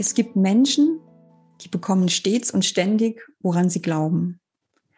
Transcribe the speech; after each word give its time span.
Es 0.00 0.14
gibt 0.14 0.34
Menschen, 0.34 0.98
die 1.60 1.68
bekommen 1.68 2.08
stets 2.08 2.50
und 2.50 2.64
ständig, 2.64 3.20
woran 3.40 3.68
sie 3.68 3.82
glauben. 3.82 4.40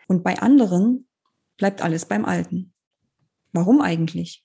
Und 0.07 0.23
bei 0.23 0.39
anderen 0.39 1.09
bleibt 1.57 1.83
alles 1.83 2.07
beim 2.07 2.25
Alten. 2.25 2.73
Warum 3.51 3.81
eigentlich? 3.81 4.45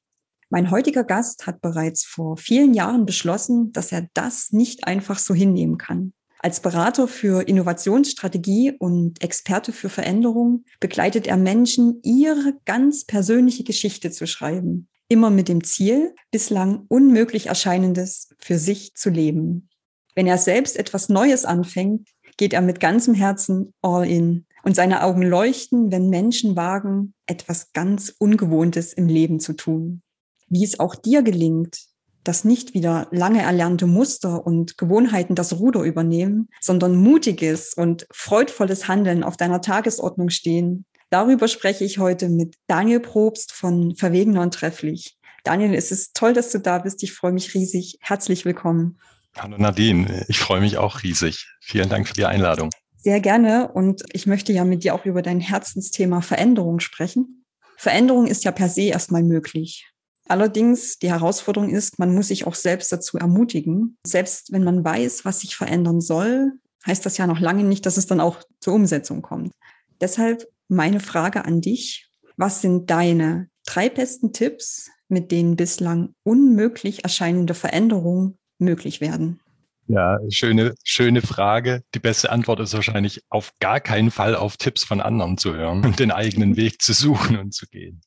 Mein 0.50 0.72
heutiger 0.72 1.04
Gast 1.04 1.46
hat 1.46 1.62
bereits 1.62 2.06
vor 2.06 2.38
vielen 2.38 2.74
Jahren 2.74 3.06
beschlossen, 3.06 3.72
dass 3.72 3.92
er 3.92 4.08
das 4.16 4.52
nicht 4.52 4.86
einfach 4.86 5.20
so 5.20 5.36
hinnehmen 5.36 5.78
kann. 5.78 6.12
Als 6.40 6.60
Berater 6.60 7.08
für 7.08 7.48
Innovationsstrategie 7.48 8.72
und 8.80 9.22
Experte 9.22 9.72
für 9.72 9.90
Veränderung 9.90 10.64
begleitet 10.80 11.28
er 11.28 11.38
Menschen, 11.38 12.00
ihre 12.02 12.58
ganz 12.66 13.06
persönliche 13.06 13.64
Geschichte 13.64 14.10
zu 14.10 14.26
schreiben. 14.26 14.90
Immer 15.08 15.30
mit 15.30 15.50
dem 15.50 15.64
Ziel, 15.64 16.16
bislang 16.32 16.86
unmöglich 16.88 17.46
erscheinendes 17.46 18.30
für 18.40 18.58
sich 18.58 18.96
zu 18.96 19.12
leben. 19.12 19.70
Wenn 20.18 20.26
er 20.26 20.40
selbst 20.40 20.80
etwas 20.80 21.10
Neues 21.10 21.46
anfängt, 21.46 22.10
geht 22.38 22.52
er 22.52 22.64
mit 22.64 22.80
ganzem 22.80 23.14
Herzen 23.14 23.72
all 23.84 24.04
in. 24.10 24.48
Und 24.64 24.76
seine 24.76 25.04
Augen 25.04 25.22
leuchten, 25.22 25.92
wenn 25.92 26.10
Menschen 26.10 26.56
wagen, 26.56 27.14
etwas 27.28 27.72
ganz 27.72 28.16
Ungewohntes 28.18 28.94
im 28.94 29.08
Leben 29.08 29.40
zu 29.40 29.54
tun. 29.54 30.02
Wie 30.48 30.64
es 30.64 30.80
auch 30.80 30.96
dir 30.96 31.22
gelingt, 31.22 31.82
dass 32.24 32.44
nicht 32.44 32.74
wieder 32.74 33.08
lange 33.12 33.44
erlernte 33.44 33.86
Muster 33.86 34.44
und 34.44 34.80
Gewohnheiten 34.80 35.36
das 35.36 35.60
Ruder 35.60 35.84
übernehmen, 35.84 36.50
sondern 36.62 36.96
mutiges 36.96 37.76
und 37.76 38.08
freudvolles 38.12 38.88
Handeln 38.88 39.24
auf 39.24 39.38
deiner 39.38 39.62
Tagesordnung 39.62 40.32
stehen. 40.32 40.88
Darüber 41.12 41.48
spreche 41.48 41.86
ich 41.86 42.00
heute 42.00 42.30
mit 42.30 42.56
Daniel 42.66 43.02
Probst 43.02 43.52
von 43.52 43.96
Verwegener 43.96 44.42
und 44.42 44.56
Trefflich. 44.56 45.16
Daniel, 45.44 45.76
es 45.76 45.92
ist 45.92 46.16
toll, 46.16 46.34
dass 46.34 46.52
du 46.52 46.58
da 46.58 46.80
bist. 46.80 47.04
Ich 47.04 47.14
freue 47.14 47.34
mich 47.34 47.54
riesig. 47.54 48.00
Herzlich 48.02 48.46
willkommen. 48.46 48.98
Hallo 49.40 49.56
Nadine, 49.58 50.26
ich 50.28 50.40
freue 50.40 50.62
mich 50.62 50.78
auch 50.78 51.04
riesig. 51.04 51.48
Vielen 51.62 51.90
Dank 51.90 52.08
für 52.08 52.16
die 52.16 52.26
Einladung. 52.26 52.72
Sehr 52.98 53.20
gerne 53.20 53.72
und 53.72 54.04
ich 54.12 54.26
möchte 54.26 54.52
ja 54.52 54.64
mit 54.66 54.84
dir 54.84 54.96
auch 54.96 55.06
über 55.06 55.22
dein 55.22 55.40
Herzensthema 55.40 56.22
Veränderung 56.22 56.80
sprechen. 56.80 57.46
Veränderung 57.78 58.26
ist 58.26 58.44
ja 58.46 58.52
per 58.52 58.68
se 58.68 58.84
erstmal 58.84 59.22
möglich. 59.22 59.88
Allerdings 60.28 60.98
die 60.98 61.12
Herausforderung 61.12 61.70
ist, 61.70 62.00
man 62.00 62.16
muss 62.16 62.30
sich 62.30 62.48
auch 62.48 62.56
selbst 62.56 62.92
dazu 62.92 63.18
ermutigen. 63.18 63.98
Selbst 64.06 64.52
wenn 64.52 64.64
man 64.64 64.84
weiß, 64.84 65.24
was 65.24 65.42
sich 65.42 65.56
verändern 65.56 66.02
soll, 66.02 66.54
heißt 66.88 67.06
das 67.06 67.18
ja 67.18 67.28
noch 67.28 67.40
lange 67.40 67.64
nicht, 67.64 67.86
dass 67.86 67.98
es 67.98 68.08
dann 68.08 68.20
auch 68.20 68.42
zur 68.60 68.74
Umsetzung 68.74 69.22
kommt. 69.22 69.54
Deshalb 70.02 70.48
meine 70.68 71.00
Frage 71.00 71.46
an 71.46 71.62
dich. 71.62 72.10
Was 72.38 72.62
sind 72.62 72.90
deine 72.90 73.50
drei 73.66 73.90
besten 73.90 74.34
Tipps, 74.34 74.90
mit 75.08 75.32
denen 75.32 75.56
bislang 75.56 76.16
unmöglich 76.24 77.04
erscheinende 77.04 77.54
Veränderungen 77.54 78.38
möglich 78.60 79.02
werden? 79.02 79.40
Ja, 79.88 80.20
schöne, 80.30 80.76
schöne 80.84 81.22
Frage. 81.22 81.84
Die 81.96 82.00
beste 82.00 82.30
Antwort 82.30 82.60
ist 82.60 82.74
wahrscheinlich 82.74 83.24
auf 83.30 83.54
gar 83.60 83.80
keinen 83.80 84.12
Fall 84.12 84.36
auf 84.36 84.58
Tipps 84.58 84.84
von 84.84 85.00
anderen 85.00 85.38
zu 85.38 85.56
hören 85.56 85.86
und 85.86 86.00
den 86.00 86.12
eigenen 86.12 86.58
Weg 86.58 86.82
zu 86.82 86.94
suchen 86.94 87.38
und 87.38 87.54
zu 87.54 87.68
gehen. 87.68 88.02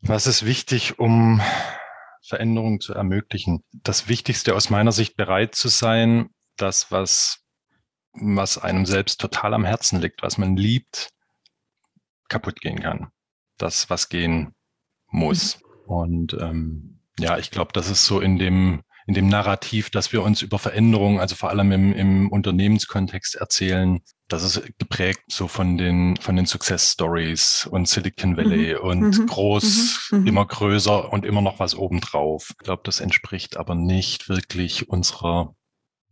Was 0.00 0.26
ist 0.26 0.46
wichtig, 0.46 0.98
um 0.98 1.42
Veränderungen 2.22 2.80
zu 2.80 2.94
ermöglichen? 2.94 3.62
Das 3.72 4.08
Wichtigste 4.08 4.54
aus 4.54 4.70
meiner 4.70 4.92
Sicht 4.92 5.16
bereit 5.16 5.54
zu 5.54 5.68
sein, 5.68 6.30
das, 6.56 6.90
was, 6.90 7.40
was 8.12 8.56
einem 8.56 8.86
selbst 8.86 9.20
total 9.20 9.52
am 9.52 9.66
Herzen 9.66 10.00
liegt, 10.00 10.22
was 10.22 10.38
man 10.38 10.56
liebt, 10.56 11.10
kaputt 12.28 12.62
gehen 12.62 12.80
kann. 12.80 13.10
Das, 13.58 13.90
was 13.90 14.08
gehen 14.08 14.54
muss. 15.08 15.58
Mhm. 15.58 15.92
Und 15.92 16.32
ähm, 16.34 17.00
ja, 17.18 17.36
ich 17.36 17.50
glaube, 17.50 17.72
das 17.74 17.90
ist 17.90 18.06
so 18.06 18.20
in 18.20 18.38
dem 18.38 18.82
in 19.10 19.14
dem 19.14 19.26
Narrativ, 19.26 19.90
dass 19.90 20.12
wir 20.12 20.22
uns 20.22 20.40
über 20.40 20.60
Veränderungen, 20.60 21.18
also 21.18 21.34
vor 21.34 21.50
allem 21.50 21.72
im, 21.72 21.92
im 21.92 22.30
Unternehmenskontext 22.30 23.34
erzählen, 23.34 24.02
das 24.28 24.44
ist 24.44 24.78
geprägt 24.78 25.22
so 25.26 25.48
von 25.48 25.76
den, 25.76 26.16
von 26.18 26.36
den 26.36 26.46
Success 26.46 26.92
Stories 26.92 27.66
und 27.68 27.88
Silicon 27.88 28.36
Valley 28.36 28.76
mhm. 28.76 28.88
und 28.88 29.18
mhm. 29.18 29.26
groß, 29.26 30.10
mhm. 30.12 30.20
mhm. 30.20 30.26
immer 30.28 30.46
größer 30.46 31.12
und 31.12 31.24
immer 31.24 31.42
noch 31.42 31.58
was 31.58 31.74
obendrauf. 31.74 32.50
Ich 32.50 32.58
glaube, 32.58 32.82
das 32.84 33.00
entspricht 33.00 33.56
aber 33.56 33.74
nicht 33.74 34.28
wirklich 34.28 34.88
unserer 34.88 35.56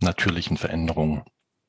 natürlichen 0.01 0.57
Veränderung. 0.57 1.23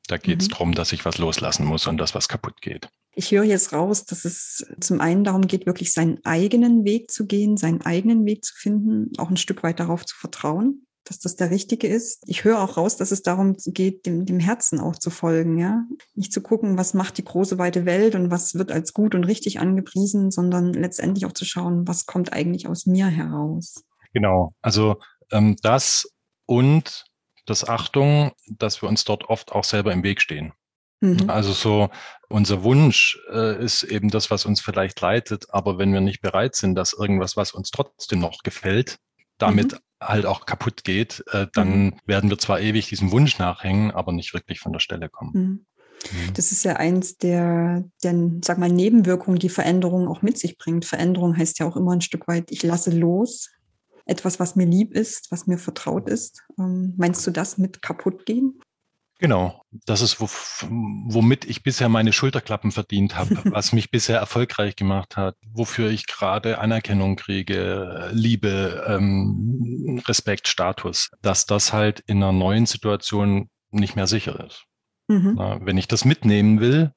Da 0.08 0.18
geht 0.18 0.42
es 0.42 0.48
mhm. 0.48 0.54
darum, 0.54 0.74
dass 0.74 0.94
ich 0.94 1.06
was 1.06 1.20
loslassen 1.20 1.64
muss 1.64 1.86
und 1.86 2.00
dass 2.00 2.16
was 2.16 2.28
kaputt 2.28 2.60
geht. 2.60 2.90
Ich 3.14 3.30
höre 3.30 3.44
jetzt 3.44 3.72
raus, 3.72 4.06
dass 4.06 4.26
es 4.26 4.66
zum 4.80 5.00
einen 5.00 5.24
darum 5.24 5.46
geht, 5.46 5.68
wirklich 5.68 5.94
seinen 5.94 6.26
eigenen 6.26 6.86
Weg 6.86 7.12
zu 7.12 7.28
gehen, 7.28 7.56
seinen 7.56 7.82
eigenen 7.82 8.26
Weg 8.26 8.44
zu 8.44 8.56
finden, 8.56 9.12
auch 9.20 9.30
ein 9.30 9.38
Stück 9.38 9.62
weit 9.62 9.80
darauf 9.80 10.04
zu 10.08 10.16
vertrauen 10.16 10.88
dass 11.10 11.20
das 11.20 11.36
der 11.36 11.50
richtige 11.50 11.88
ist. 11.88 12.24
Ich 12.28 12.44
höre 12.44 12.62
auch 12.62 12.78
raus, 12.78 12.96
dass 12.96 13.12
es 13.12 13.24
darum 13.24 13.58
geht, 13.66 14.06
dem, 14.06 14.26
dem 14.26 14.40
Herzen 14.40 14.80
auch 14.80 14.96
zu 14.96 15.10
folgen, 15.10 15.58
ja. 15.58 15.84
Nicht 16.14 16.32
zu 16.32 16.42
gucken, 16.42 16.78
was 16.78 16.94
macht 16.94 17.18
die 17.18 17.26
große 17.26 17.58
weite 17.58 17.86
Welt 17.86 18.16
und 18.16 18.32
was 18.32 18.56
wird 18.56 18.72
als 18.72 18.94
gut 18.94 19.16
und 19.16 19.24
richtig 19.24 19.60
angepriesen, 19.60 20.30
sondern 20.32 20.72
letztendlich 20.74 21.26
auch 21.26 21.34
zu 21.34 21.46
schauen, 21.46 21.88
was 21.88 22.06
kommt 22.06 22.32
eigentlich 22.32 22.68
aus 22.68 22.86
mir 22.86 23.08
heraus. 23.08 23.84
Genau. 24.14 24.54
Also 24.62 24.98
ähm, 25.32 25.56
das 25.62 26.08
und 26.46 27.06
das 27.48 27.68
Achtung, 27.68 28.32
dass 28.48 28.82
wir 28.82 28.90
uns 28.90 29.04
dort 29.04 29.26
oft 29.26 29.52
auch 29.52 29.64
selber 29.64 29.92
im 29.92 30.04
Weg 30.04 30.22
stehen. 30.22 30.54
Mhm. 31.02 31.30
Also 31.30 31.54
so 31.54 31.90
unser 32.28 32.64
Wunsch 32.64 33.20
äh, 33.32 33.64
ist 33.64 33.84
eben 33.84 34.10
das, 34.10 34.30
was 34.30 34.46
uns 34.46 34.62
vielleicht 34.62 35.02
leitet, 35.02 35.48
aber 35.50 35.80
wenn 35.80 35.92
wir 35.92 36.02
nicht 36.02 36.22
bereit 36.22 36.56
sind, 36.56 36.76
dass 36.76 36.94
irgendwas, 36.94 37.36
was 37.36 37.54
uns 37.54 37.72
trotzdem 37.72 38.20
noch 38.20 38.44
gefällt, 38.44 39.00
damit 39.40 39.74
mhm 39.74 39.78
halt 40.02 40.26
auch 40.26 40.46
kaputt 40.46 40.84
geht, 40.84 41.24
äh, 41.32 41.48
dann 41.54 41.86
mhm. 41.86 41.94
werden 42.06 42.30
wir 42.30 42.38
zwar 42.38 42.60
ewig 42.60 42.88
diesem 42.88 43.12
Wunsch 43.12 43.38
nachhängen, 43.38 43.92
aber 43.92 44.12
nicht 44.12 44.34
wirklich 44.34 44.60
von 44.60 44.74
der 44.74 44.80
Stelle 44.80 45.10
kommen. 45.10 45.32
Mhm. 45.34 45.66
mhm. 46.12 46.34
Das 46.34 46.52
ist 46.52 46.64
ja 46.64 46.76
eins 46.78 47.18
der, 47.18 47.84
der, 48.04 48.16
sag 48.44 48.58
mal, 48.58 48.70
Nebenwirkungen, 48.70 49.40
die 49.40 49.50
Veränderung 49.50 50.08
auch 50.08 50.22
mit 50.22 50.38
sich 50.38 50.58
bringt. 50.58 50.86
Veränderung 50.86 51.38
heißt 51.38 51.60
ja 51.60 51.68
auch 51.68 51.76
immer 51.76 51.94
ein 51.94 52.02
Stück 52.02 52.28
weit, 52.28 52.52
ich 52.52 52.64
lasse 52.64 52.92
los. 52.92 53.50
Etwas, 54.06 54.40
was 54.40 54.56
mir 54.56 54.66
lieb 54.66 54.94
ist, 54.94 55.32
was 55.32 55.46
mir 55.46 55.60
vertraut 55.60 56.10
ist. 56.10 56.44
Ähm, 56.58 56.96
meinst 56.98 57.28
du 57.28 57.32
das 57.32 57.58
mit 57.58 57.82
kaputt 57.82 58.26
gehen? 58.26 58.60
Genau, 59.20 59.62
das 59.86 60.02
ist, 60.02 60.22
womit 60.22 61.44
ich 61.44 61.62
bisher 61.62 61.90
meine 61.90 62.14
Schulterklappen 62.14 62.72
verdient 62.72 63.18
habe, 63.18 63.36
was 63.54 63.74
mich 63.74 63.92
bisher 63.92 64.18
erfolgreich 64.18 64.78
gemacht 64.78 65.18
hat, 65.18 65.36
wofür 65.52 65.90
ich 65.90 66.08
gerade 66.08 66.60
Anerkennung 66.60 67.18
kriege, 67.18 68.10
Liebe, 68.14 68.86
ähm, 68.88 70.02
Respekt, 70.08 70.48
Status, 70.48 71.12
dass 71.22 71.46
das 71.46 71.74
halt 71.74 72.00
in 72.00 72.24
einer 72.24 72.32
neuen 72.32 72.66
Situation 72.66 73.50
nicht 73.72 73.98
mehr 73.98 74.08
sicher 74.08 74.46
ist. 74.46 74.64
Mhm. 75.10 75.34
Na, 75.36 75.60
wenn 75.66 75.78
ich 75.78 75.90
das 75.90 76.06
mitnehmen 76.06 76.62
will, 76.62 76.94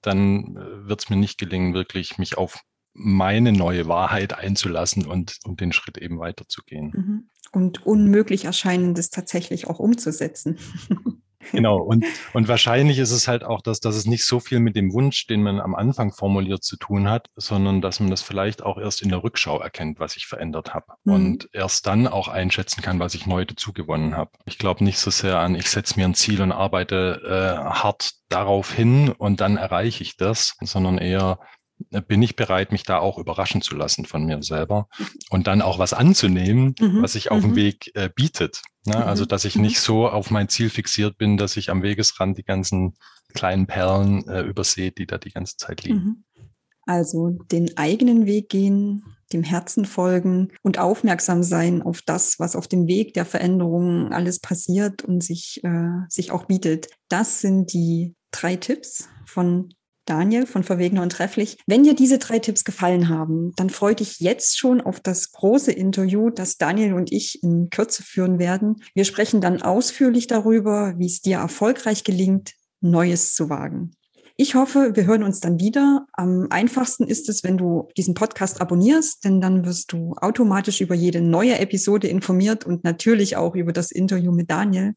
dann 0.00 0.56
äh, 0.56 0.88
wird 0.88 1.00
es 1.00 1.10
mir 1.10 1.16
nicht 1.16 1.38
gelingen, 1.38 1.74
wirklich 1.74 2.18
mich 2.18 2.38
auf 2.38 2.60
meine 2.92 3.52
neue 3.52 3.88
Wahrheit 3.88 4.32
einzulassen 4.32 5.06
und, 5.06 5.38
und 5.44 5.60
den 5.60 5.72
Schritt 5.72 5.98
eben 5.98 6.18
weiterzugehen. 6.18 6.90
Mhm. 6.94 7.30
Und 7.52 7.86
unmöglich 7.86 8.44
erscheinendes 8.44 9.10
tatsächlich 9.10 9.66
auch 9.66 9.78
umzusetzen. 9.78 10.58
Genau, 11.52 11.78
und, 11.78 12.04
und 12.32 12.48
wahrscheinlich 12.48 12.98
ist 12.98 13.12
es 13.12 13.28
halt 13.28 13.44
auch, 13.44 13.62
dass, 13.62 13.80
dass 13.80 13.96
es 13.96 14.06
nicht 14.06 14.24
so 14.24 14.40
viel 14.40 14.60
mit 14.60 14.76
dem 14.76 14.92
Wunsch, 14.92 15.26
den 15.26 15.42
man 15.42 15.60
am 15.60 15.74
Anfang 15.74 16.12
formuliert, 16.12 16.64
zu 16.64 16.76
tun 16.76 17.08
hat, 17.08 17.28
sondern 17.36 17.80
dass 17.80 18.00
man 18.00 18.10
das 18.10 18.22
vielleicht 18.22 18.62
auch 18.62 18.78
erst 18.78 19.02
in 19.02 19.08
der 19.08 19.22
Rückschau 19.22 19.60
erkennt, 19.60 20.00
was 20.00 20.16
ich 20.16 20.26
verändert 20.26 20.74
habe. 20.74 20.86
Mhm. 21.04 21.12
Und 21.12 21.48
erst 21.52 21.86
dann 21.86 22.06
auch 22.06 22.28
einschätzen 22.28 22.82
kann, 22.82 22.98
was 22.98 23.14
ich 23.14 23.26
neu 23.26 23.44
dazugewonnen 23.44 24.16
habe. 24.16 24.30
Ich 24.46 24.58
glaube 24.58 24.84
nicht 24.84 24.98
so 24.98 25.10
sehr 25.10 25.38
an, 25.38 25.54
ich 25.54 25.70
setze 25.70 25.98
mir 25.98 26.06
ein 26.06 26.14
Ziel 26.14 26.42
und 26.42 26.52
arbeite 26.52 27.22
äh, 27.24 27.70
hart 27.70 28.12
darauf 28.28 28.72
hin 28.72 29.10
und 29.10 29.40
dann 29.40 29.56
erreiche 29.56 30.02
ich 30.02 30.16
das, 30.16 30.56
sondern 30.60 30.98
eher, 30.98 31.38
bin 32.06 32.22
ich 32.22 32.36
bereit, 32.36 32.72
mich 32.72 32.82
da 32.82 32.98
auch 32.98 33.18
überraschen 33.18 33.62
zu 33.62 33.76
lassen 33.76 34.04
von 34.04 34.24
mir 34.24 34.42
selber 34.42 34.88
und 35.30 35.46
dann 35.46 35.62
auch 35.62 35.78
was 35.78 35.92
anzunehmen, 35.92 36.74
mhm. 36.78 37.02
was 37.02 37.12
sich 37.12 37.30
auf 37.30 37.40
dem 37.40 37.52
mhm. 37.52 37.56
Weg 37.56 37.90
äh, 37.94 38.10
bietet. 38.14 38.62
Ne? 38.84 38.96
Mhm. 38.96 39.02
Also, 39.02 39.24
dass 39.24 39.44
ich 39.44 39.56
mhm. 39.56 39.62
nicht 39.62 39.80
so 39.80 40.08
auf 40.08 40.30
mein 40.30 40.48
Ziel 40.48 40.70
fixiert 40.70 41.18
bin, 41.18 41.36
dass 41.36 41.56
ich 41.56 41.70
am 41.70 41.82
Wegesrand 41.82 42.38
die 42.38 42.44
ganzen 42.44 42.94
kleinen 43.34 43.66
Perlen 43.66 44.26
äh, 44.28 44.42
übersehe, 44.42 44.90
die 44.90 45.06
da 45.06 45.18
die 45.18 45.30
ganze 45.30 45.56
Zeit 45.56 45.84
liegen. 45.84 45.98
Mhm. 45.98 46.24
Also 46.86 47.30
den 47.52 47.76
eigenen 47.76 48.24
Weg 48.24 48.48
gehen, 48.48 49.04
dem 49.32 49.42
Herzen 49.42 49.84
folgen 49.84 50.52
und 50.62 50.78
aufmerksam 50.78 51.42
sein 51.42 51.82
auf 51.82 52.00
das, 52.00 52.38
was 52.38 52.56
auf 52.56 52.66
dem 52.66 52.86
Weg 52.86 53.12
der 53.12 53.26
Veränderung 53.26 54.10
alles 54.10 54.40
passiert 54.40 55.04
und 55.04 55.22
sich, 55.22 55.60
äh, 55.64 56.06
sich 56.08 56.30
auch 56.30 56.46
bietet. 56.46 56.88
Das 57.10 57.42
sind 57.42 57.74
die 57.74 58.14
drei 58.30 58.56
Tipps 58.56 59.08
von 59.26 59.74
Daniel 60.08 60.46
von 60.46 60.64
Verwegener 60.64 61.02
und 61.02 61.12
Trefflich. 61.12 61.58
Wenn 61.66 61.82
dir 61.82 61.94
diese 61.94 62.18
drei 62.18 62.38
Tipps 62.38 62.64
gefallen 62.64 63.08
haben, 63.08 63.52
dann 63.56 63.70
freue 63.70 63.94
dich 63.94 64.20
jetzt 64.20 64.58
schon 64.58 64.80
auf 64.80 65.00
das 65.00 65.32
große 65.32 65.72
Interview, 65.72 66.30
das 66.30 66.56
Daniel 66.56 66.94
und 66.94 67.12
ich 67.12 67.42
in 67.42 67.70
Kürze 67.70 68.02
führen 68.02 68.38
werden. 68.38 68.76
Wir 68.94 69.04
sprechen 69.04 69.40
dann 69.40 69.62
ausführlich 69.62 70.26
darüber, 70.26 70.94
wie 70.98 71.06
es 71.06 71.20
dir 71.20 71.38
erfolgreich 71.38 72.04
gelingt, 72.04 72.54
Neues 72.80 73.34
zu 73.34 73.50
wagen. 73.50 73.92
Ich 74.40 74.54
hoffe, 74.54 74.92
wir 74.94 75.04
hören 75.04 75.24
uns 75.24 75.40
dann 75.40 75.58
wieder. 75.58 76.06
Am 76.12 76.46
einfachsten 76.50 77.08
ist 77.08 77.28
es, 77.28 77.42
wenn 77.42 77.58
du 77.58 77.88
diesen 77.96 78.14
Podcast 78.14 78.60
abonnierst, 78.60 79.24
denn 79.24 79.40
dann 79.40 79.66
wirst 79.66 79.92
du 79.92 80.14
automatisch 80.20 80.80
über 80.80 80.94
jede 80.94 81.20
neue 81.20 81.58
Episode 81.58 82.06
informiert 82.06 82.64
und 82.64 82.84
natürlich 82.84 83.36
auch 83.36 83.56
über 83.56 83.72
das 83.72 83.90
Interview 83.90 84.30
mit 84.30 84.48
Daniel. 84.48 84.94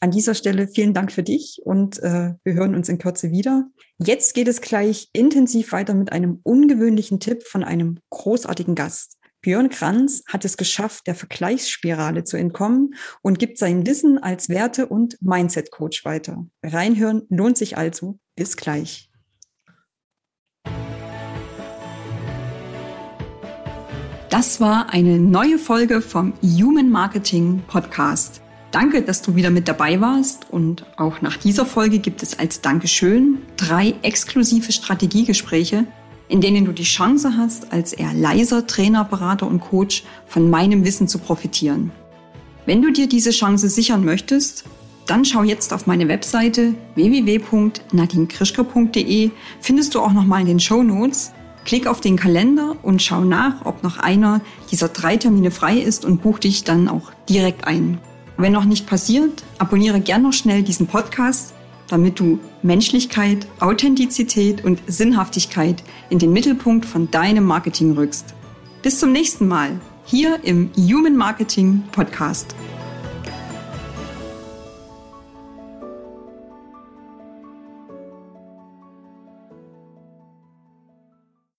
An 0.00 0.10
dieser 0.10 0.34
Stelle 0.34 0.68
vielen 0.68 0.92
Dank 0.92 1.12
für 1.12 1.22
dich 1.22 1.60
und 1.64 2.02
äh, 2.02 2.34
wir 2.42 2.54
hören 2.54 2.74
uns 2.74 2.88
in 2.88 2.98
Kürze 2.98 3.30
wieder. 3.30 3.68
Jetzt 3.98 4.34
geht 4.34 4.48
es 4.48 4.60
gleich 4.60 5.08
intensiv 5.12 5.72
weiter 5.72 5.94
mit 5.94 6.12
einem 6.12 6.40
ungewöhnlichen 6.42 7.20
Tipp 7.20 7.44
von 7.44 7.64
einem 7.64 7.98
großartigen 8.10 8.74
Gast. 8.74 9.18
Björn 9.40 9.68
Kranz 9.68 10.22
hat 10.26 10.44
es 10.44 10.56
geschafft, 10.56 11.06
der 11.06 11.14
Vergleichsspirale 11.14 12.24
zu 12.24 12.36
entkommen 12.36 12.94
und 13.22 13.38
gibt 13.38 13.58
sein 13.58 13.86
Wissen 13.86 14.18
als 14.18 14.48
Werte- 14.48 14.86
und 14.86 15.18
Mindset-Coach 15.20 16.04
weiter. 16.04 16.46
Reinhören 16.62 17.22
lohnt 17.28 17.58
sich 17.58 17.76
also. 17.76 18.18
Bis 18.36 18.56
gleich. 18.56 19.10
Das 24.30 24.60
war 24.60 24.92
eine 24.92 25.20
neue 25.20 25.58
Folge 25.58 26.00
vom 26.00 26.32
Human 26.42 26.90
Marketing 26.90 27.62
Podcast. 27.68 28.43
Danke, 28.74 29.00
dass 29.02 29.22
du 29.22 29.36
wieder 29.36 29.50
mit 29.50 29.68
dabei 29.68 30.00
warst 30.00 30.46
und 30.50 30.84
auch 30.96 31.22
nach 31.22 31.36
dieser 31.36 31.64
Folge 31.64 32.00
gibt 32.00 32.24
es 32.24 32.40
als 32.40 32.60
Dankeschön 32.60 33.38
drei 33.56 33.94
exklusive 34.02 34.72
Strategiegespräche, 34.72 35.84
in 36.26 36.40
denen 36.40 36.64
du 36.64 36.72
die 36.72 36.82
Chance 36.82 37.34
hast, 37.38 37.72
als 37.72 37.92
eher 37.92 38.12
leiser 38.12 38.66
Trainer, 38.66 39.04
Berater 39.04 39.46
und 39.46 39.60
Coach 39.60 40.02
von 40.26 40.50
meinem 40.50 40.84
Wissen 40.84 41.06
zu 41.06 41.20
profitieren. 41.20 41.92
Wenn 42.66 42.82
du 42.82 42.90
dir 42.90 43.08
diese 43.08 43.30
Chance 43.30 43.68
sichern 43.68 44.04
möchtest, 44.04 44.64
dann 45.06 45.24
schau 45.24 45.44
jetzt 45.44 45.72
auf 45.72 45.86
meine 45.86 46.08
Webseite 46.08 46.74
www.nadinekrischker.de, 46.96 49.30
findest 49.60 49.94
du 49.94 50.00
auch 50.00 50.12
nochmal 50.12 50.40
in 50.40 50.48
den 50.48 50.58
Show 50.58 50.82
Notes. 50.82 51.30
Klick 51.64 51.86
auf 51.86 52.00
den 52.00 52.16
Kalender 52.16 52.74
und 52.82 53.00
schau 53.00 53.20
nach, 53.20 53.66
ob 53.66 53.84
noch 53.84 53.98
einer 53.98 54.40
dieser 54.72 54.88
drei 54.88 55.16
Termine 55.16 55.52
frei 55.52 55.78
ist 55.78 56.04
und 56.04 56.22
buch 56.22 56.40
dich 56.40 56.64
dann 56.64 56.88
auch 56.88 57.12
direkt 57.28 57.68
ein. 57.68 58.00
Wenn 58.36 58.52
noch 58.52 58.64
nicht 58.64 58.86
passiert, 58.86 59.42
abonniere 59.58 60.00
gern 60.00 60.22
noch 60.22 60.32
schnell 60.32 60.62
diesen 60.62 60.86
Podcast 60.86 61.54
damit 61.88 62.18
du 62.18 62.38
Menschlichkeit, 62.62 63.46
Authentizität 63.60 64.64
und 64.64 64.80
Sinnhaftigkeit 64.86 65.82
in 66.10 66.18
den 66.18 66.32
Mittelpunkt 66.32 66.84
von 66.84 67.10
deinem 67.10 67.44
Marketing 67.44 67.92
rückst. 67.92 68.34
Bis 68.82 68.98
zum 68.98 69.12
nächsten 69.12 69.48
Mal 69.48 69.80
hier 70.04 70.40
im 70.42 70.70
Human 70.76 71.16
Marketing 71.16 71.82
Podcast. 71.92 72.54